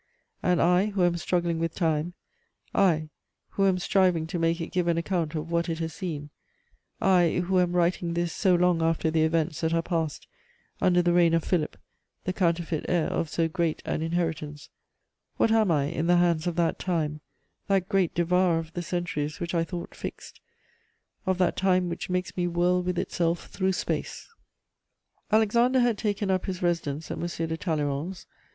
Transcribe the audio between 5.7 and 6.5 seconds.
has seen,